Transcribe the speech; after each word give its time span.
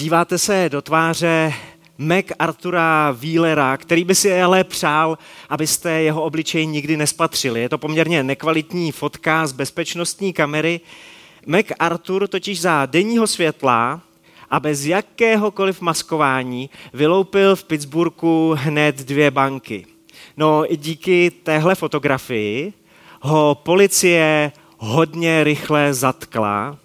díváte 0.00 0.38
se 0.38 0.68
do 0.68 0.82
tváře 0.82 1.52
Mac 1.98 2.24
Artura 2.38 3.10
Wheelera, 3.10 3.76
který 3.76 4.04
by 4.04 4.14
si 4.14 4.42
ale 4.42 4.64
přál, 4.64 5.18
abyste 5.48 5.90
jeho 5.90 6.22
obličej 6.22 6.66
nikdy 6.66 6.96
nespatřili. 6.96 7.60
Je 7.60 7.68
to 7.68 7.78
poměrně 7.78 8.22
nekvalitní 8.22 8.92
fotka 8.92 9.46
z 9.46 9.52
bezpečnostní 9.52 10.32
kamery. 10.32 10.80
Mac 11.46 11.66
Arthur 11.78 12.28
totiž 12.28 12.60
za 12.60 12.86
denního 12.86 13.26
světla 13.26 14.00
a 14.50 14.60
bez 14.60 14.84
jakéhokoliv 14.84 15.80
maskování 15.80 16.70
vyloupil 16.92 17.56
v 17.56 17.64
Pittsburghu 17.64 18.54
hned 18.58 18.96
dvě 18.96 19.30
banky. 19.30 19.86
No 20.36 20.72
i 20.72 20.76
díky 20.76 21.30
téhle 21.30 21.74
fotografii 21.74 22.72
ho 23.20 23.54
policie 23.62 24.52
hodně 24.78 25.44
rychle 25.44 25.94
zatkla 25.94 26.78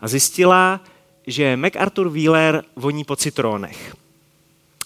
a 0.00 0.08
zjistila, 0.08 0.80
že 1.26 1.56
MacArthur 1.56 2.08
Wheeler 2.08 2.64
voní 2.76 3.04
po 3.04 3.16
citrónech. 3.16 3.96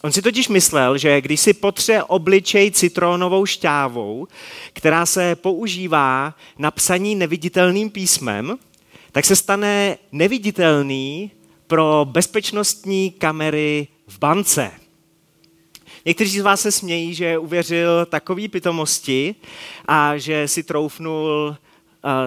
On 0.03 0.13
si 0.13 0.23
totiž 0.23 0.49
myslel, 0.49 0.99
že 0.99 1.21
když 1.21 1.41
si 1.41 1.53
potře 1.53 2.03
obličej 2.03 2.71
citrónovou 2.71 3.47
šťávou, 3.47 4.29
která 4.73 5.07
se 5.07 5.37
používá 5.37 6.35
na 6.59 6.71
psaní 6.71 7.15
neviditelným 7.15 7.91
písmem, 7.91 8.59
tak 9.13 9.25
se 9.25 9.37
stane 9.37 9.99
neviditelný 10.13 11.31
pro 11.67 12.07
bezpečnostní 12.11 13.11
kamery 13.11 13.89
v 14.07 14.19
bance. 14.19 14.71
Někteří 16.05 16.41
z 16.41 16.43
vás 16.43 16.61
se 16.61 16.73
smějí, 16.73 17.15
že 17.15 17.39
uvěřil 17.39 18.07
takový 18.07 18.49
pitomosti 18.49 19.35
a 19.89 20.19
že 20.19 20.49
si 20.49 20.63
troufnul 20.63 21.57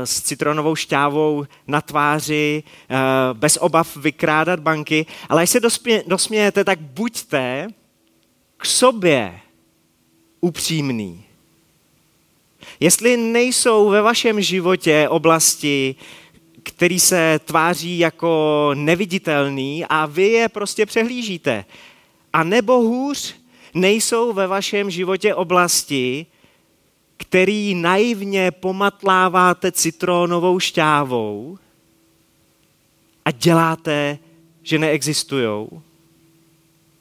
s 0.04 0.22
citronovou 0.22 0.76
šťávou 0.76 1.45
na 1.67 1.81
tváři, 1.81 2.63
eh, 2.90 2.95
bez 3.34 3.58
obav 3.62 3.98
vykrádat 3.98 4.59
banky, 4.59 5.05
ale 5.30 5.41
až 5.41 5.49
se 5.49 5.59
dosmějete, 6.08 6.63
tak 6.63 6.79
buďte 6.79 7.68
k 8.57 8.65
sobě 8.65 9.40
upřímný. 10.41 11.24
Jestli 12.79 13.18
nejsou 13.18 13.90
ve 13.90 14.02
vašem 14.02 14.41
životě 14.41 15.07
oblasti, 15.10 15.96
který 16.63 16.99
se 16.99 17.40
tváří 17.46 17.99
jako 17.99 18.71
neviditelný 18.74 19.85
a 19.85 20.05
vy 20.05 20.27
je 20.27 20.49
prostě 20.49 20.85
přehlížíte. 20.85 21.65
A 22.34 22.43
nebo 22.43 22.80
hůř, 22.80 23.35
nejsou 23.74 24.34
ve 24.34 24.48
vašem 24.48 24.91
životě 24.91 25.35
oblasti, 25.35 26.26
který 27.18 27.76
naivně 27.76 28.51
pomatláváte 28.51 29.71
citrónovou 29.71 30.60
šťávou 30.60 31.57
a 33.26 33.32
děláte, 33.32 34.18
že 34.63 34.79
neexistují, 34.79 35.68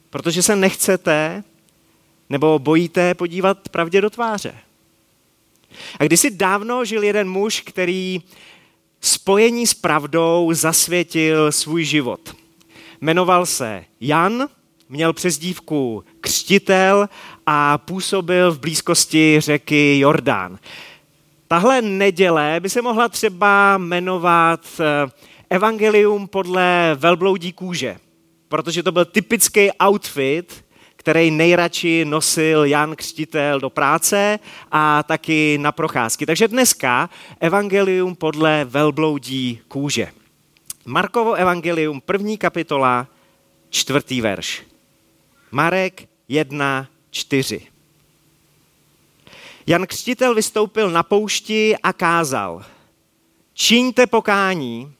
protože 0.09 0.43
se 0.43 0.55
nechcete 0.55 1.43
nebo 2.29 2.59
bojíte 2.59 3.13
podívat 3.13 3.69
pravdě 3.69 4.01
do 4.01 4.09
tváře. 4.09 4.55
A 5.99 6.03
kdysi 6.03 6.31
dávno 6.31 6.85
žil 6.85 7.03
jeden 7.03 7.29
muž, 7.29 7.61
který 7.61 8.21
spojení 9.01 9.67
s 9.67 9.73
pravdou 9.73 10.53
zasvětil 10.53 11.51
svůj 11.51 11.83
život. 11.83 12.35
Jmenoval 13.01 13.45
se 13.45 13.85
Jan, 14.01 14.49
měl 14.89 15.13
přezdívku 15.13 16.03
křtitel 16.21 17.09
a 17.49 17.77
působil 17.77 18.51
v 18.51 18.59
blízkosti 18.59 19.39
řeky 19.39 19.99
Jordán. 19.99 20.59
Tahle 21.47 21.81
neděle 21.81 22.59
by 22.59 22.69
se 22.69 22.81
mohla 22.81 23.09
třeba 23.09 23.77
jmenovat 23.77 24.61
eh, 24.79 25.11
Evangelium 25.49 26.27
podle 26.27 26.95
velbloudí 26.95 27.53
kůže, 27.53 27.97
protože 28.47 28.83
to 28.83 28.91
byl 28.91 29.05
typický 29.05 29.69
outfit, 29.87 30.65
který 30.95 31.31
nejradši 31.31 32.05
nosil 32.05 32.65
Jan 32.65 32.95
Křtitel 32.95 33.59
do 33.59 33.69
práce 33.69 34.39
a 34.71 35.03
taky 35.03 35.57
na 35.61 35.71
procházky. 35.71 36.25
Takže 36.25 36.47
dneska 36.47 37.09
evangelium 37.39 38.15
podle 38.15 38.65
velbloudí 38.65 39.59
kůže. 39.67 40.07
Markovo 40.85 41.33
evangelium, 41.33 42.01
první 42.01 42.37
kapitola, 42.37 43.07
čtvrtý 43.69 44.21
verš. 44.21 44.63
Marek 45.51 46.07
1, 46.27 46.87
4. 47.17 47.61
Jan 49.67 49.87
Křtitel 49.87 50.35
vystoupil 50.35 50.91
na 50.91 51.03
poušti 51.03 51.75
a 51.83 51.93
kázal, 51.93 52.65
čiňte 53.53 54.07
pokání 54.07 54.93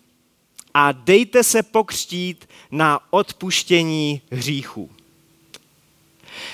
a 0.74 0.92
dejte 0.92 1.44
se 1.44 1.64
pokřtít 1.64 2.50
na 2.72 3.00
odpuštění 3.10 4.22
hříchů. 4.32 4.90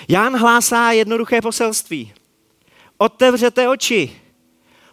Ján 0.07 0.38
hlásá 0.38 0.91
jednoduché 0.91 1.41
poselství. 1.41 2.13
Otevřete 2.97 3.69
oči, 3.69 4.16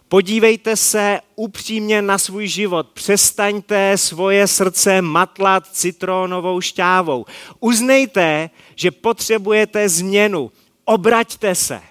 podívejte 0.07 0.75
se 0.75 1.19
upřímně 1.35 2.01
na 2.01 2.17
svůj 2.17 2.47
život, 2.47 2.89
přestaňte 2.89 3.97
svoje 3.97 4.47
srdce 4.47 5.01
matlat 5.01 5.67
citrónovou 5.67 6.61
šťávou. 6.61 7.25
Uznejte, 7.59 8.49
že 8.75 8.91
potřebujete 8.91 9.89
změnu, 9.89 10.51
obraťte 10.85 11.55
se. 11.55 11.81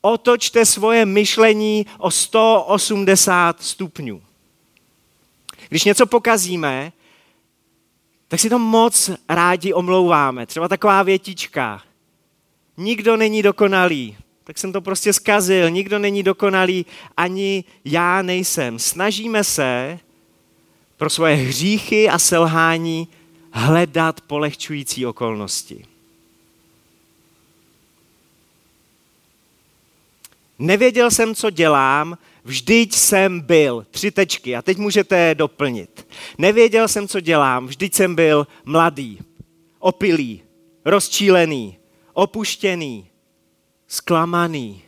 Otočte 0.00 0.64
svoje 0.66 1.06
myšlení 1.06 1.86
o 1.98 2.10
180 2.10 3.62
stupňů. 3.62 4.22
Když 5.68 5.84
něco 5.84 6.06
pokazíme, 6.06 6.92
tak 8.28 8.40
si 8.40 8.50
to 8.50 8.58
moc 8.58 9.10
rádi 9.28 9.72
omlouváme. 9.72 10.46
Třeba 10.46 10.68
taková 10.68 11.02
větička. 11.02 11.82
Nikdo 12.76 13.16
není 13.16 13.42
dokonalý. 13.42 14.16
Tak 14.44 14.58
jsem 14.58 14.72
to 14.72 14.80
prostě 14.80 15.12
zkazil. 15.12 15.70
Nikdo 15.70 15.98
není 15.98 16.22
dokonalý, 16.22 16.86
ani 17.16 17.64
já 17.84 18.22
nejsem. 18.22 18.78
Snažíme 18.78 19.44
se 19.44 19.98
pro 20.96 21.10
svoje 21.10 21.34
hříchy 21.34 22.08
a 22.08 22.18
selhání 22.18 23.08
hledat 23.52 24.20
polehčující 24.20 25.06
okolnosti. 25.06 25.89
Nevěděl 30.60 31.10
jsem, 31.10 31.34
co 31.34 31.50
dělám, 31.50 32.18
vždyť 32.44 32.94
jsem 32.94 33.40
byl. 33.40 33.86
Tři 33.90 34.10
tečky 34.10 34.56
a 34.56 34.62
teď 34.62 34.78
můžete 34.78 35.34
doplnit. 35.34 36.06
Nevěděl 36.38 36.88
jsem, 36.88 37.08
co 37.08 37.20
dělám, 37.20 37.66
vždyť 37.66 37.94
jsem 37.94 38.14
byl 38.14 38.46
mladý, 38.64 39.18
opilý, 39.78 40.42
rozčílený, 40.84 41.78
opuštěný, 42.12 43.06
zklamaný, 43.88 44.82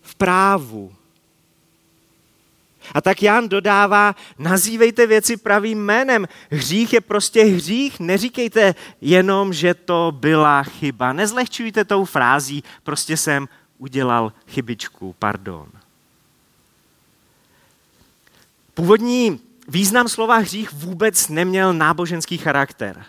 v 0.00 0.14
právu. 0.14 0.92
A 2.94 3.00
tak 3.00 3.22
Jan 3.22 3.48
dodává, 3.48 4.16
nazývejte 4.38 5.06
věci 5.06 5.36
pravým 5.36 5.84
jménem. 5.84 6.28
Hřích 6.50 6.92
je 6.92 7.00
prostě 7.00 7.44
hřích, 7.44 8.00
neříkejte 8.00 8.74
jenom, 9.00 9.52
že 9.52 9.74
to 9.74 10.12
byla 10.16 10.62
chyba. 10.62 11.12
Nezlehčujte 11.12 11.84
tou 11.84 12.04
frází, 12.04 12.64
prostě 12.82 13.16
jsem 13.16 13.48
udělal 13.78 14.32
chybičku, 14.48 15.14
pardon. 15.18 15.68
Původní 18.74 19.40
význam 19.68 20.08
slova 20.08 20.36
hřích 20.36 20.72
vůbec 20.72 21.28
neměl 21.28 21.72
náboženský 21.72 22.38
charakter. 22.38 23.06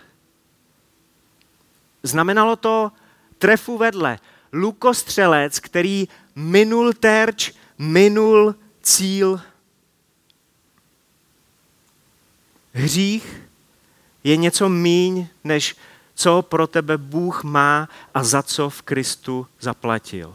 Znamenalo 2.02 2.56
to 2.56 2.92
trefu 3.38 3.78
vedle. 3.78 4.18
Lukostřelec, 4.52 5.60
který 5.60 6.08
minul 6.34 6.92
terč, 6.92 7.52
minul 7.78 8.54
cíl. 8.82 9.40
Hřích 12.72 13.42
je 14.24 14.36
něco 14.36 14.68
míň, 14.68 15.26
než 15.44 15.76
co 16.14 16.42
pro 16.42 16.66
tebe 16.66 16.98
Bůh 16.98 17.44
má 17.44 17.88
a 18.14 18.24
za 18.24 18.42
co 18.42 18.70
v 18.70 18.82
Kristu 18.82 19.46
zaplatil. 19.60 20.34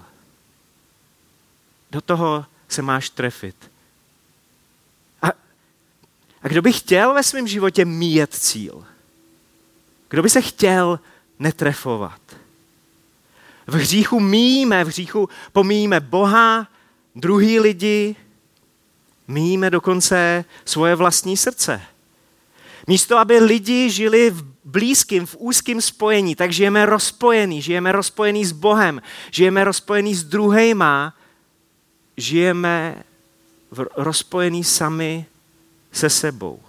Do 1.94 2.01
toho 2.01 2.45
se 2.68 2.81
máš 2.81 3.10
trefit. 3.10 3.72
A 6.42 6.48
kdo 6.48 6.62
by 6.62 6.74
chtěl 6.74 7.13
ve 7.13 7.24
svém 7.24 7.48
životě 7.48 7.86
míjet 7.86 8.34
cíl? 8.34 8.86
Kdo 10.10 10.24
by 10.24 10.30
se 10.30 10.42
chtěl 10.42 11.00
netrefovat? 11.40 12.22
V 13.68 13.74
hříchu 13.74 14.19
míjíme, 14.19 14.84
v 14.84 14.88
hříchu 14.88 15.30
pomíjíme 15.51 16.00
Boha, 16.00 16.68
druhý 17.16 17.60
lidi, 17.60 18.16
míjíme 19.28 19.69
dokonce 19.69 20.46
svoje 20.66 20.96
vlastní 20.96 21.38
srdce. 21.38 21.81
Místo, 22.88 23.18
aby 23.18 23.39
lidi 23.39 23.89
žili 23.89 24.30
v 24.30 24.46
blízkém, 24.63 25.25
v 25.25 25.36
úzkém 25.39 25.81
spojení, 25.81 26.36
tak 26.36 26.54
žijeme 26.54 26.86
rozpojení, 26.86 27.62
žijeme 27.62 27.92
rozpojení 27.92 28.46
s 28.46 28.51
Bohem, 28.51 29.01
žijeme 29.31 29.63
rozpojení 29.63 30.16
s 30.16 30.24
druhejma, 30.24 31.13
žijeme 32.18 33.04
rozpojení 33.95 34.63
sami 34.63 35.25
se 35.92 36.10
sebou. 36.10 36.60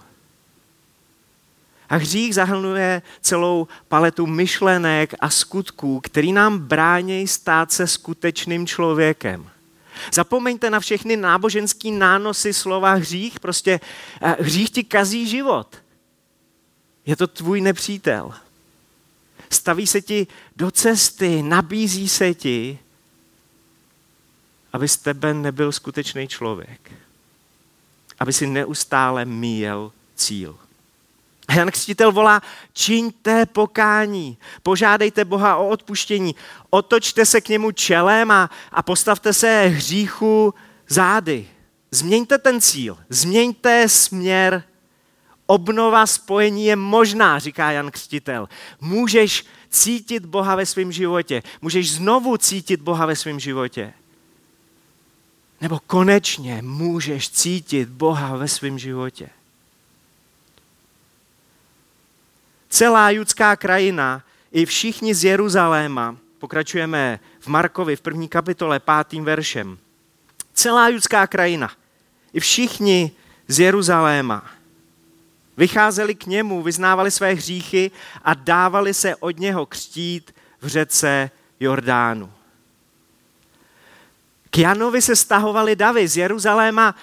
A 1.89 1.95
hřích 1.95 2.35
zahrnuje 2.35 3.01
celou 3.21 3.67
paletu 3.87 4.25
myšlenek 4.27 5.13
a 5.19 5.29
skutků, 5.29 5.99
který 5.99 6.31
nám 6.31 6.59
brání 6.59 7.27
stát 7.27 7.71
se 7.71 7.87
skutečným 7.87 8.67
člověkem. 8.67 9.49
Zapomeňte 10.13 10.69
na 10.69 10.79
všechny 10.79 11.17
náboženský 11.17 11.91
nánosy 11.91 12.53
slova 12.53 12.93
hřích. 12.93 13.39
Prostě 13.39 13.79
eh, 14.21 14.35
hřích 14.39 14.69
ti 14.69 14.83
kazí 14.83 15.27
život. 15.27 15.75
Je 17.05 17.15
to 17.15 17.27
tvůj 17.27 17.61
nepřítel. 17.61 18.33
Staví 19.49 19.87
se 19.87 20.01
ti 20.01 20.27
do 20.55 20.71
cesty, 20.71 21.43
nabízí 21.43 22.09
se 22.09 22.33
ti, 22.33 22.79
aby 24.75 24.87
z 24.87 24.97
tebe 24.97 25.33
nebyl 25.33 25.71
skutečný 25.71 26.27
člověk. 26.27 26.91
Aby 28.19 28.33
si 28.33 28.47
neustále 28.47 29.25
míjel 29.25 29.91
cíl. 30.15 30.57
Jan 31.55 31.71
Křtitel 31.71 32.11
volá, 32.11 32.41
čiňte 32.73 33.45
pokání, 33.45 34.37
požádejte 34.63 35.25
Boha 35.25 35.55
o 35.55 35.67
odpuštění, 35.67 36.35
otočte 36.69 37.25
se 37.25 37.41
k 37.41 37.49
němu 37.49 37.71
čelem 37.71 38.31
a, 38.31 38.49
a 38.71 38.83
postavte 38.83 39.33
se 39.33 39.65
hříchu 39.65 40.53
zády. 40.87 41.47
Změňte 41.91 42.37
ten 42.37 42.61
cíl, 42.61 42.97
změňte 43.09 43.89
směr. 43.89 44.63
Obnova 45.45 46.05
spojení 46.07 46.65
je 46.65 46.75
možná, 46.75 47.39
říká 47.39 47.71
Jan 47.71 47.91
Křtitel. 47.91 48.49
Můžeš 48.81 49.45
cítit 49.69 50.25
Boha 50.25 50.55
ve 50.55 50.65
svém 50.65 50.91
životě, 50.91 51.43
můžeš 51.61 51.91
znovu 51.91 52.37
cítit 52.37 52.81
Boha 52.81 53.05
ve 53.05 53.15
svém 53.15 53.39
životě. 53.39 53.93
Nebo 55.61 55.79
konečně 55.87 56.61
můžeš 56.61 57.29
cítit 57.29 57.89
Boha 57.89 58.37
ve 58.37 58.47
svém 58.47 58.79
životě. 58.79 59.29
celá 62.75 63.09
judská 63.09 63.55
krajina, 63.55 64.23
i 64.51 64.65
všichni 64.65 65.15
z 65.15 65.23
Jeruzaléma, 65.23 66.17
pokračujeme 66.39 67.19
v 67.39 67.47
Markovi 67.47 67.95
v 67.95 68.01
první 68.01 68.27
kapitole 68.27 68.79
pátým 68.79 69.23
veršem, 69.25 69.77
celá 70.53 70.89
judská 70.89 71.27
krajina, 71.27 71.71
i 72.33 72.39
všichni 72.39 73.11
z 73.47 73.59
Jeruzaléma 73.59 74.51
vycházeli 75.57 76.15
k 76.15 76.25
němu, 76.25 76.63
vyznávali 76.63 77.11
své 77.11 77.33
hříchy 77.33 77.91
a 78.23 78.33
dávali 78.33 78.93
se 78.93 79.15
od 79.15 79.39
něho 79.39 79.65
křtít 79.65 80.35
v 80.61 80.67
řece 80.67 81.31
Jordánu. 81.59 82.31
K 84.55 84.57
Janovi 84.57 85.01
se 85.01 85.15
stahovali 85.15 85.75
davy 85.75 86.07
z 86.07 86.17
Jeruzaléma. 86.17 86.95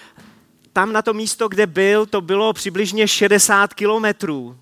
Tam 0.72 0.92
na 0.92 1.02
to 1.02 1.14
místo, 1.14 1.48
kde 1.48 1.66
byl, 1.66 2.06
to 2.06 2.20
bylo 2.20 2.52
přibližně 2.52 3.08
60 3.08 3.74
kilometrů 3.74 4.58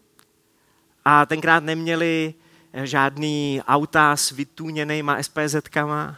a 1.05 1.27
tenkrát 1.27 1.65
neměli 1.65 2.35
eh, 2.73 2.87
žádný 2.87 3.63
auta 3.69 4.17
s 4.17 4.31
vytůněnýma 4.31 5.19
SPZ-kama. 5.19 6.15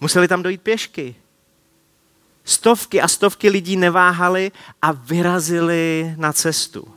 Museli 0.00 0.28
tam 0.28 0.42
dojít 0.42 0.62
pěšky. 0.62 1.14
Stovky 2.44 3.00
a 3.00 3.08
stovky 3.08 3.50
lidí 3.50 3.76
neváhali 3.76 4.52
a 4.82 4.92
vyrazili 4.92 6.14
na 6.16 6.32
cestu. 6.32 6.94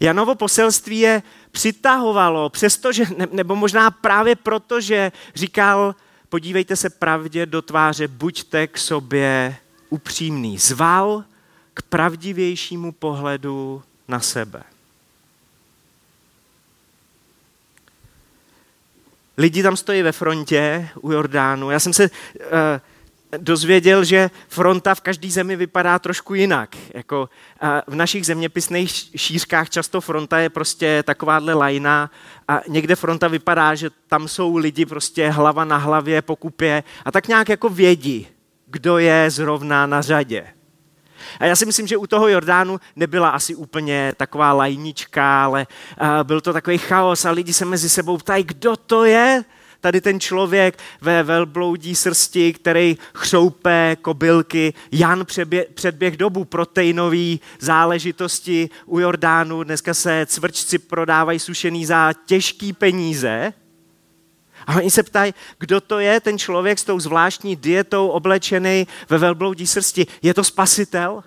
Janovo 0.00 0.34
poselství 0.34 0.98
je 0.98 1.22
přitahovalo, 1.50 2.50
přestože, 2.50 3.04
nebo 3.32 3.56
možná 3.56 3.90
právě 3.90 4.36
proto, 4.36 4.80
že 4.80 5.12
říkal, 5.34 5.94
podívejte 6.28 6.76
se 6.76 6.90
pravdě 6.90 7.46
do 7.46 7.62
tváře, 7.62 8.08
buďte 8.08 8.66
k 8.66 8.78
sobě 8.78 9.56
upřímný. 9.90 10.58
Zval 10.58 11.24
k 11.74 11.82
pravdivějšímu 11.82 12.92
pohledu 12.92 13.82
na 14.08 14.20
sebe. 14.20 14.62
Lidi 19.36 19.62
tam 19.62 19.76
stojí 19.76 20.02
ve 20.02 20.12
frontě 20.12 20.88
u 21.00 21.12
Jordánu. 21.12 21.70
Já 21.70 21.80
jsem 21.80 21.92
se 21.92 22.10
uh, 22.10 22.48
dozvěděl, 23.38 24.04
že 24.04 24.30
fronta 24.48 24.94
v 24.94 25.00
každé 25.00 25.30
zemi 25.30 25.56
vypadá 25.56 25.98
trošku 25.98 26.34
jinak. 26.34 26.76
Jako, 26.94 27.28
v 27.86 27.94
našich 27.94 28.26
zeměpisných 28.26 28.90
šířkách 29.16 29.70
často 29.70 30.00
fronta 30.00 30.38
je 30.38 30.50
prostě 30.50 31.02
takováhle 31.02 31.54
lajna 31.54 32.10
a 32.48 32.60
někde 32.68 32.96
fronta 32.96 33.28
vypadá, 33.28 33.74
že 33.74 33.90
tam 34.06 34.28
jsou 34.28 34.56
lidi 34.56 34.86
prostě 34.86 35.30
hlava 35.30 35.64
na 35.64 35.76
hlavě 35.76 36.22
po 36.22 36.36
kupě 36.36 36.82
a 37.04 37.12
tak 37.12 37.28
nějak 37.28 37.48
jako 37.48 37.68
vědí, 37.68 38.28
kdo 38.66 38.98
je 38.98 39.30
zrovna 39.30 39.86
na 39.86 40.02
řadě. 40.02 40.46
A 41.40 41.44
já 41.44 41.56
si 41.56 41.66
myslím, 41.66 41.86
že 41.86 41.96
u 41.96 42.06
toho 42.06 42.28
Jordánu 42.28 42.80
nebyla 42.96 43.28
asi 43.28 43.54
úplně 43.54 44.12
taková 44.16 44.52
lajnička, 44.52 45.44
ale 45.44 45.66
byl 46.22 46.40
to 46.40 46.52
takový 46.52 46.78
chaos 46.78 47.24
a 47.24 47.30
lidi 47.30 47.52
se 47.52 47.64
mezi 47.64 47.88
sebou 47.88 48.18
ptají, 48.18 48.44
kdo 48.44 48.76
to 48.76 49.04
je? 49.04 49.44
Tady 49.80 50.00
ten 50.00 50.20
člověk 50.20 50.78
ve 51.00 51.22
velbloudí 51.22 51.94
srsti, 51.94 52.52
který 52.52 52.98
chřoupe 53.14 53.96
kobylky. 54.02 54.74
Jan 54.92 55.26
přebě, 55.26 55.66
předběh 55.74 56.16
dobu 56.16 56.44
proteinový 56.44 57.40
záležitosti 57.60 58.70
u 58.86 58.98
Jordánu. 58.98 59.62
Dneska 59.62 59.94
se 59.94 60.26
cvrčci 60.26 60.78
prodávají 60.78 61.38
sušený 61.38 61.86
za 61.86 62.12
těžký 62.26 62.72
peníze. 62.72 63.52
A 64.66 64.76
oni 64.76 64.90
se 64.90 65.02
ptají, 65.02 65.34
kdo 65.58 65.80
to 65.80 65.98
je 65.98 66.20
ten 66.20 66.38
člověk 66.38 66.78
s 66.78 66.84
tou 66.84 67.00
zvláštní 67.00 67.56
dietou 67.56 68.08
oblečený 68.08 68.86
ve 69.08 69.18
velbloudí 69.18 69.66
srsti. 69.66 70.06
Je 70.22 70.34
to 70.34 70.44
spasitel? 70.44 71.24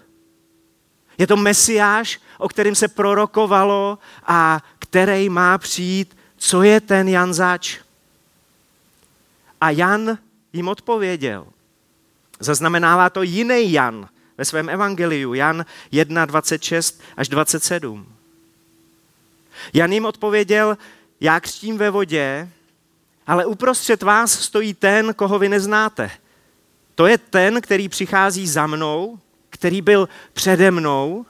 Je 1.17 1.27
to 1.27 1.37
mesiáš, 1.37 2.19
o 2.37 2.47
kterém 2.47 2.75
se 2.75 2.87
prorokovalo 2.87 3.97
a 4.25 4.63
který 4.79 5.29
má 5.29 5.57
přijít? 5.57 6.17
Co 6.37 6.63
je 6.63 6.81
ten 6.81 7.07
Jan 7.07 7.33
zač? 7.33 7.77
A 9.61 9.69
Jan 9.69 10.17
jim 10.53 10.67
odpověděl. 10.67 11.47
Zaznamenává 12.39 13.09
to 13.09 13.21
jiný 13.21 13.71
Jan 13.71 14.09
ve 14.37 14.45
svém 14.45 14.69
evangeliu, 14.69 15.33
Jan 15.33 15.65
1, 15.91 16.25
26 16.25 17.01
až 17.17 17.27
27. 17.27 18.07
Jan 19.73 19.91
jim 19.91 20.05
odpověděl, 20.05 20.77
já 21.19 21.39
křtím 21.39 21.77
ve 21.77 21.89
vodě, 21.89 22.49
ale 23.27 23.45
uprostřed 23.45 24.03
vás 24.03 24.31
stojí 24.31 24.73
ten, 24.73 25.13
koho 25.13 25.39
vy 25.39 25.49
neznáte. 25.49 26.11
To 26.95 27.07
je 27.07 27.17
ten, 27.17 27.61
který 27.61 27.89
přichází 27.89 28.47
za 28.47 28.67
mnou, 28.67 29.19
který 29.49 29.81
byl 29.81 30.09
přede 30.33 30.71
mnou. 30.71 31.25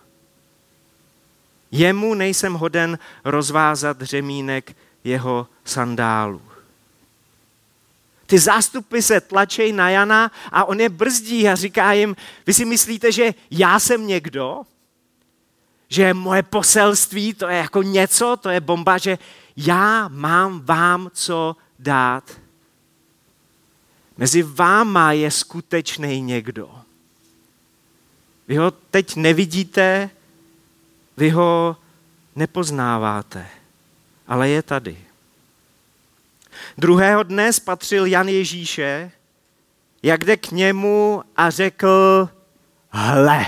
Jemu 1.72 2.14
nejsem 2.14 2.54
hoden 2.54 3.00
rozvázat 3.26 4.02
řemínek 4.02 4.76
jeho 5.04 5.48
sandálů. 5.66 6.51
Ty 8.32 8.40
zástupy 8.40 9.02
se 9.02 9.22
tlačej 9.22 9.74
na 9.74 9.90
Jana 9.90 10.32
a 10.52 10.66
on 10.66 10.80
je 10.80 10.90
brzdí 10.90 11.50
a 11.50 11.56
říká 11.56 11.94
jim, 11.94 12.16
vy 12.48 12.54
si 12.54 12.66
myslíte, 12.66 13.12
že 13.12 13.34
já 13.52 13.80
jsem 13.80 14.08
někdo? 14.08 14.62
Že 15.90 16.14
moje 16.14 16.44
poselství 16.44 17.34
to 17.34 17.48
je 17.48 17.58
jako 17.58 17.84
něco, 17.84 18.38
to 18.42 18.50
je 18.50 18.62
bomba, 18.62 18.98
že 18.98 19.18
já 19.58 20.08
mám 20.08 20.62
vám 20.62 21.10
co 21.14 21.56
dát. 21.80 22.32
Mezi 24.18 24.44
váma 24.44 25.12
je 25.12 25.32
skutečný 25.32 26.22
někdo. 26.22 26.72
Vy 28.48 28.56
ho 28.56 28.72
teď 28.72 29.16
nevidíte, 29.16 30.10
vy 31.18 31.30
ho 31.30 31.78
nepoznáváte, 32.36 33.48
ale 34.28 34.50
je 34.50 34.64
tady. 34.64 35.11
Druhého 36.78 37.24
dne 37.24 37.54
spatřil 37.54 38.06
Jan 38.06 38.28
Ježíše, 38.28 39.12
jak 40.04 40.24
jde 40.24 40.38
k 40.38 40.52
němu 40.52 41.24
a 41.36 41.50
řekl, 41.50 42.30
hle. 42.90 43.46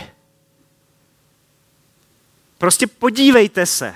Prostě 2.58 2.88
podívejte 2.88 3.66
se. 3.66 3.96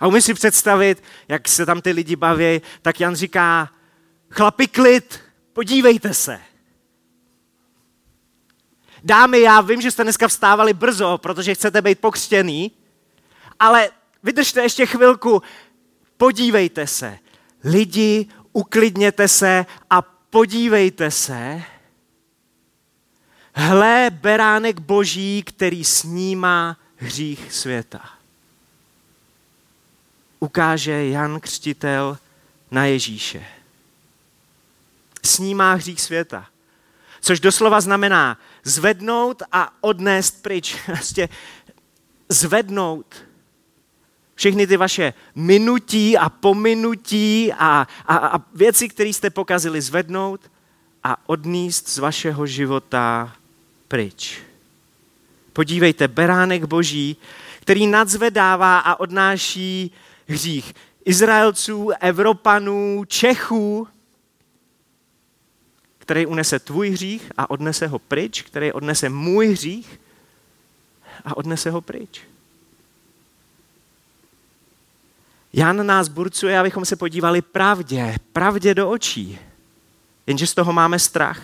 A 0.00 0.06
umím 0.06 0.22
si 0.22 0.34
představit, 0.34 1.02
jak 1.28 1.48
se 1.48 1.66
tam 1.66 1.80
ty 1.80 1.90
lidi 1.90 2.16
baví, 2.16 2.62
tak 2.82 3.00
Jan 3.00 3.14
říká, 3.14 3.68
chlapi 4.30 4.66
klid, 4.66 5.20
podívejte 5.52 6.14
se. 6.14 6.40
Dámy, 9.04 9.40
já 9.40 9.60
vím, 9.60 9.80
že 9.80 9.90
jste 9.90 10.02
dneska 10.02 10.28
vstávali 10.28 10.72
brzo, 10.72 11.18
protože 11.18 11.54
chcete 11.54 11.82
být 11.82 11.98
pokřtěný, 11.98 12.70
ale 13.60 13.90
vydržte 14.22 14.62
ještě 14.62 14.86
chvilku, 14.86 15.42
podívejte 16.22 16.86
se. 16.86 17.18
Lidi, 17.64 18.26
uklidněte 18.52 19.28
se 19.28 19.66
a 19.90 20.02
podívejte 20.02 21.10
se. 21.10 21.62
Hle, 23.54 24.10
beránek 24.10 24.80
boží, 24.80 25.42
který 25.42 25.84
snímá 25.84 26.76
hřích 26.96 27.52
světa 27.52 28.00
ukáže 30.42 31.06
Jan 31.08 31.40
Křtitel 31.40 32.18
na 32.70 32.84
Ježíše. 32.84 33.46
Snímá 35.24 35.74
hřích 35.74 36.00
světa. 36.00 36.46
Což 37.20 37.40
doslova 37.40 37.80
znamená, 37.80 38.38
zvednout 38.64 39.42
a 39.52 39.72
odnést 39.80 40.42
pryč. 40.42 40.76
Prostě 40.86 41.28
zvednout 42.28 43.14
všechny 44.34 44.66
ty 44.66 44.76
vaše 44.76 45.14
minutí 45.34 46.18
a 46.18 46.28
pominutí 46.28 47.52
a, 47.52 47.86
a, 48.06 48.16
a 48.16 48.40
věci, 48.54 48.88
které 48.88 49.08
jste 49.08 49.30
pokazili, 49.30 49.80
zvednout 49.80 50.40
a 51.04 51.28
odníst 51.28 51.88
z 51.88 51.98
vašeho 51.98 52.46
života 52.46 53.36
pryč. 53.88 54.38
Podívejte, 55.52 56.08
beránek 56.08 56.64
boží, 56.64 57.16
který 57.60 57.86
nadzvedává 57.86 58.78
a 58.78 59.00
odnáší 59.00 59.90
hřích. 60.28 60.74
Izraelců, 61.04 61.90
Evropanů, 62.00 63.04
Čechů, 63.08 63.88
který 65.98 66.26
unese 66.26 66.58
tvůj 66.58 66.90
hřích 66.90 67.32
a 67.38 67.50
odnese 67.50 67.86
ho 67.86 67.98
pryč, 67.98 68.42
který 68.42 68.72
odnese 68.72 69.08
můj 69.08 69.48
hřích 69.48 70.00
a 71.24 71.36
odnese 71.36 71.70
ho 71.70 71.80
pryč. 71.80 72.22
Jan 75.52 75.86
nás 75.86 76.08
burcuje, 76.08 76.58
abychom 76.58 76.84
se 76.84 76.96
podívali 76.96 77.42
pravdě, 77.42 78.16
pravdě 78.32 78.74
do 78.74 78.90
očí. 78.90 79.38
Jenže 80.26 80.46
z 80.46 80.54
toho 80.54 80.72
máme 80.72 80.98
strach. 80.98 81.42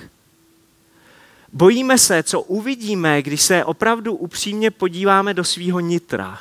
Bojíme 1.53 1.99
se, 1.99 2.23
co 2.23 2.41
uvidíme, 2.41 3.23
když 3.23 3.43
se 3.43 3.65
opravdu 3.65 4.15
upřímně 4.15 4.71
podíváme 4.71 5.35
do 5.35 5.45
svého 5.45 5.81
nitra. 5.81 6.41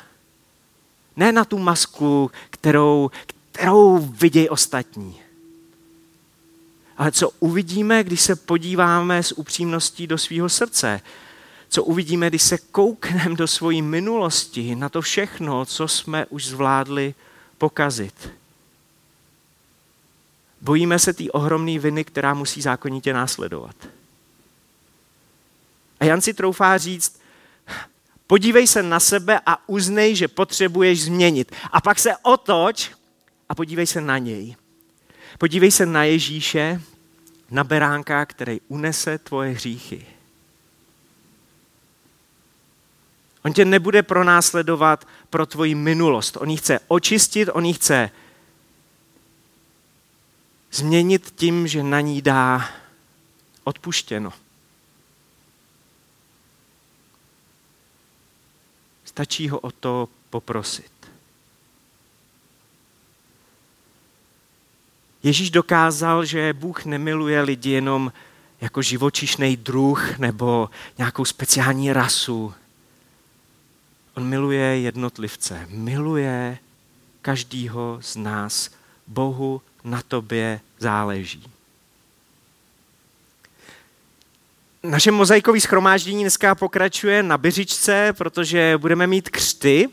Ne 1.16 1.32
na 1.32 1.44
tu 1.44 1.58
masku, 1.58 2.30
kterou, 2.50 3.10
kterou 3.52 3.98
vidějí 3.98 4.48
ostatní. 4.48 5.16
Ale 6.96 7.12
co 7.12 7.30
uvidíme, 7.40 8.04
když 8.04 8.20
se 8.20 8.36
podíváme 8.36 9.22
s 9.22 9.38
upřímností 9.38 10.06
do 10.06 10.18
svého 10.18 10.48
srdce. 10.48 11.00
Co 11.68 11.84
uvidíme, 11.84 12.30
když 12.30 12.42
se 12.42 12.58
koukneme 12.58 13.34
do 13.34 13.46
svojí 13.46 13.82
minulosti, 13.82 14.74
na 14.74 14.88
to 14.88 15.02
všechno, 15.02 15.64
co 15.64 15.88
jsme 15.88 16.26
už 16.26 16.46
zvládli 16.46 17.14
pokazit. 17.58 18.30
Bojíme 20.60 20.98
se 20.98 21.12
té 21.12 21.30
ohromné 21.30 21.78
viny, 21.78 22.04
která 22.04 22.34
musí 22.34 22.62
zákonitě 22.62 23.12
následovat. 23.12 23.76
A 26.00 26.04
Jan 26.04 26.20
si 26.20 26.34
troufá 26.34 26.78
říct, 26.78 27.20
podívej 28.26 28.66
se 28.66 28.82
na 28.82 29.00
sebe 29.00 29.40
a 29.46 29.68
uznej, 29.68 30.16
že 30.16 30.28
potřebuješ 30.28 31.04
změnit. 31.04 31.52
A 31.72 31.80
pak 31.80 31.98
se 31.98 32.16
otoč 32.22 32.90
a 33.48 33.54
podívej 33.54 33.86
se 33.86 34.00
na 34.00 34.18
něj. 34.18 34.56
Podívej 35.38 35.70
se 35.70 35.86
na 35.86 36.04
Ježíše, 36.04 36.80
na 37.50 37.64
beránka, 37.64 38.26
který 38.26 38.60
unese 38.68 39.18
tvoje 39.18 39.50
hříchy. 39.50 40.06
On 43.48 43.54
tě 43.54 43.64
nebude 43.64 44.02
pronásledovat 44.02 45.08
pro 45.30 45.46
tvoji 45.46 45.74
minulost. 45.74 46.36
On 46.40 46.50
ji 46.50 46.56
chce 46.56 46.80
očistit, 46.88 47.48
on 47.52 47.64
ji 47.64 47.72
chce 47.72 48.10
změnit 50.72 51.32
tím, 51.36 51.68
že 51.68 51.82
na 51.82 52.00
ní 52.00 52.22
dá 52.22 52.68
odpuštěno. 53.64 54.32
Stačí 59.04 59.48
ho 59.48 59.58
o 59.58 59.70
to 59.70 60.08
poprosit. 60.30 60.92
Ježíš 65.22 65.50
dokázal, 65.50 66.24
že 66.24 66.52
Bůh 66.52 66.84
nemiluje 66.84 67.40
lidi 67.40 67.70
jenom 67.70 68.12
jako 68.60 68.82
živočišný 68.82 69.56
druh 69.56 70.18
nebo 70.18 70.70
nějakou 70.98 71.24
speciální 71.24 71.92
rasu. 71.92 72.54
On 74.18 74.24
miluje 74.24 74.80
jednotlivce, 74.80 75.66
miluje 75.70 76.58
každýho 77.22 77.98
z 78.02 78.16
nás. 78.16 78.70
Bohu 79.06 79.62
na 79.84 80.02
tobě 80.02 80.60
záleží. 80.78 81.42
Naše 84.82 85.10
mozaikové 85.10 85.60
schromáždění 85.60 86.22
dneska 86.22 86.54
pokračuje 86.54 87.22
na 87.22 87.38
Byřičce, 87.38 88.12
protože 88.12 88.78
budeme 88.78 89.06
mít 89.06 89.28
křty. 89.28 89.88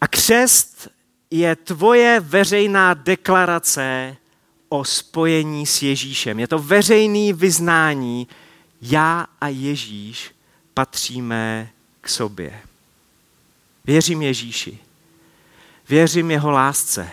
A 0.00 0.08
křest 0.08 0.88
je 1.30 1.56
tvoje 1.56 2.20
veřejná 2.20 2.94
deklarace 2.94 4.16
o 4.68 4.84
spojení 4.84 5.66
s 5.66 5.82
Ježíšem. 5.82 6.40
Je 6.40 6.48
to 6.48 6.58
veřejný 6.58 7.32
vyznání, 7.32 8.28
já 8.82 9.26
a 9.40 9.48
Ježíš 9.48 10.33
patříme 10.74 11.70
k 12.00 12.08
sobě. 12.08 12.60
Věřím 13.84 14.22
Ježíši. 14.22 14.78
Věřím 15.88 16.30
jeho 16.30 16.50
lásce. 16.50 17.10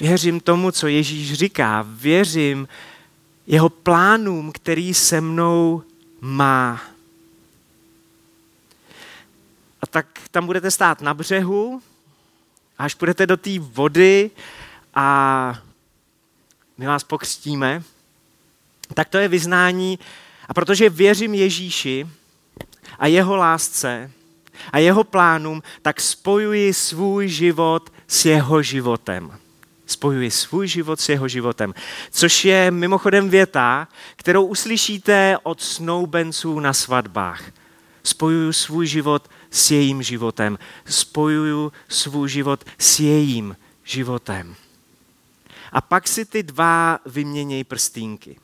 Věřím 0.00 0.40
tomu, 0.40 0.70
co 0.70 0.86
Ježíš 0.86 1.32
říká. 1.32 1.86
Věřím 1.88 2.68
jeho 3.46 3.68
plánům, 3.68 4.52
který 4.52 4.94
se 4.94 5.20
mnou 5.20 5.82
má. 6.20 6.80
A 9.82 9.86
tak 9.86 10.06
tam 10.30 10.46
budete 10.46 10.70
stát 10.70 11.00
na 11.00 11.14
břehu, 11.14 11.82
až 12.78 12.94
půjdete 12.94 13.26
do 13.26 13.36
té 13.36 13.58
vody 13.58 14.30
a 14.94 15.62
my 16.78 16.86
vás 16.86 17.04
pokřtíme, 17.04 17.82
tak 18.94 19.08
to 19.08 19.18
je 19.18 19.28
vyznání. 19.28 19.98
A 20.48 20.54
protože 20.54 20.90
věřím 20.90 21.34
Ježíši 21.34 22.06
a 22.98 23.06
jeho 23.06 23.36
lásce 23.36 24.10
a 24.72 24.78
jeho 24.78 25.04
plánům, 25.04 25.62
tak 25.82 26.00
spojuji 26.00 26.74
svůj 26.74 27.28
život 27.28 27.92
s 28.08 28.24
jeho 28.24 28.62
životem. 28.62 29.38
Spojuji 29.86 30.30
svůj 30.30 30.68
život 30.68 31.00
s 31.00 31.08
jeho 31.08 31.28
životem. 31.28 31.74
Což 32.10 32.44
je 32.44 32.70
mimochodem 32.70 33.30
věta, 33.30 33.88
kterou 34.16 34.46
uslyšíte 34.46 35.38
od 35.42 35.62
snoubenců 35.62 36.60
na 36.60 36.72
svatbách. 36.72 37.42
Spojuju 38.02 38.52
svůj 38.52 38.86
život 38.86 39.30
s 39.50 39.70
jejím 39.70 40.02
životem. 40.02 40.58
Spojuju 40.84 41.72
svůj 41.88 42.28
život 42.28 42.64
s 42.78 43.00
jejím 43.00 43.56
životem. 43.84 44.54
A 45.72 45.80
pak 45.80 46.08
si 46.08 46.24
ty 46.24 46.42
dva 46.42 46.98
vyměnějí 47.06 47.64
prstínky. 47.64 48.36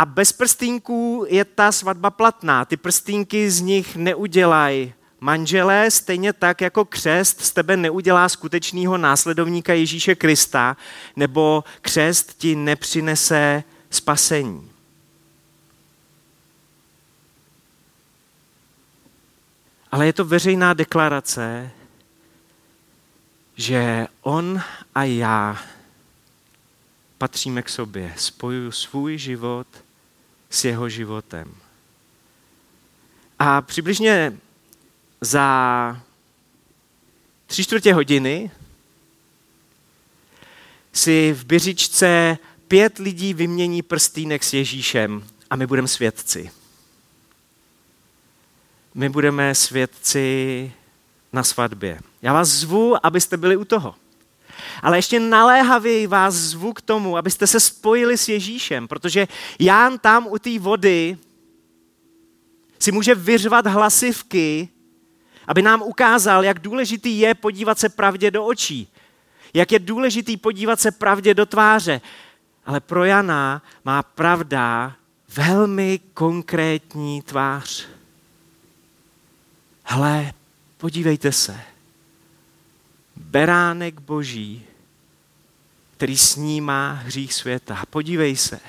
A 0.00 0.04
bez 0.06 0.32
prstýnků 0.32 1.26
je 1.28 1.44
ta 1.44 1.72
svatba 1.72 2.10
platná. 2.10 2.64
Ty 2.64 2.76
prstínky 2.76 3.50
z 3.50 3.60
nich 3.60 3.96
neudělají 3.96 4.94
manželé, 5.20 5.90
stejně 5.90 6.32
tak 6.32 6.60
jako 6.60 6.84
křest 6.84 7.40
z 7.40 7.52
tebe 7.52 7.76
neudělá 7.76 8.28
skutečného 8.28 8.98
následovníka 8.98 9.72
Ježíše 9.72 10.14
Krista, 10.14 10.76
nebo 11.16 11.64
křest 11.80 12.38
ti 12.38 12.56
nepřinese 12.56 13.64
spasení. 13.90 14.70
Ale 19.92 20.06
je 20.06 20.12
to 20.12 20.24
veřejná 20.24 20.74
deklarace, 20.74 21.70
že 23.56 24.06
on 24.22 24.62
a 24.94 25.04
já 25.04 25.58
patříme 27.18 27.62
k 27.62 27.68
sobě. 27.68 28.14
Spojuju 28.16 28.72
svůj 28.72 29.18
život 29.18 29.66
s 30.50 30.64
jeho 30.64 30.88
životem. 30.88 31.54
A 33.38 33.60
přibližně 33.60 34.38
za 35.20 36.02
tři 37.46 37.64
čtvrtě 37.64 37.94
hodiny 37.94 38.50
si 40.92 41.32
v 41.32 41.44
Byřičce 41.44 42.38
pět 42.68 42.98
lidí 42.98 43.34
vymění 43.34 43.82
prstýnek 43.82 44.44
s 44.44 44.52
Ježíšem 44.52 45.24
a 45.50 45.56
my 45.56 45.66
budeme 45.66 45.88
svědci. 45.88 46.50
My 48.94 49.08
budeme 49.08 49.54
svědci 49.54 50.72
na 51.32 51.42
svatbě. 51.44 52.00
Já 52.22 52.32
vás 52.32 52.48
zvu, 52.48 53.06
abyste 53.06 53.36
byli 53.36 53.56
u 53.56 53.64
toho. 53.64 53.94
Ale 54.82 54.98
ještě 54.98 55.20
naléhavě 55.20 56.08
vás 56.08 56.34
zvu 56.34 56.72
k 56.72 56.80
tomu, 56.80 57.16
abyste 57.16 57.46
se 57.46 57.60
spojili 57.60 58.18
s 58.18 58.28
Ježíšem, 58.28 58.88
protože 58.88 59.28
Ján 59.58 59.98
tam 59.98 60.26
u 60.26 60.38
té 60.38 60.58
vody 60.58 61.18
si 62.78 62.92
může 62.92 63.14
vyřvat 63.14 63.66
hlasivky, 63.66 64.68
aby 65.46 65.62
nám 65.62 65.82
ukázal, 65.82 66.44
jak 66.44 66.58
důležitý 66.58 67.18
je 67.18 67.34
podívat 67.34 67.78
se 67.78 67.88
pravdě 67.88 68.30
do 68.30 68.44
očí, 68.44 68.88
jak 69.54 69.72
je 69.72 69.78
důležitý 69.78 70.36
podívat 70.36 70.80
se 70.80 70.90
pravdě 70.90 71.34
do 71.34 71.46
tváře. 71.46 72.00
Ale 72.66 72.80
pro 72.80 73.04
Jana 73.04 73.62
má 73.84 74.02
pravda 74.02 74.96
velmi 75.36 76.00
konkrétní 76.14 77.22
tvář. 77.22 77.86
Hle, 79.84 80.32
podívejte 80.76 81.32
se. 81.32 81.60
Beránek 83.16 84.00
boží, 84.00 84.66
který 86.00 86.18
snímá 86.18 86.92
hřích 86.92 87.34
světa. 87.34 87.84
Podívej 87.90 88.36
se. 88.36 88.60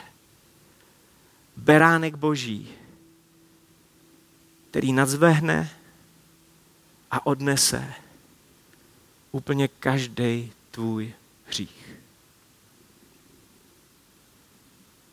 beránek 1.56 2.16
boží, 2.16 2.68
který 4.70 4.94
nadzvehne 4.94 5.70
a 7.12 7.26
odnese 7.26 7.94
úplně 9.32 9.68
každý 9.68 10.52
tvůj 10.72 11.14
hřích. 11.46 11.81